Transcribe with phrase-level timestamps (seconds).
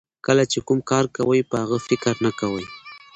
[0.25, 2.65] کله چې کوم کار کوئ په هغه فکر نه کوئ.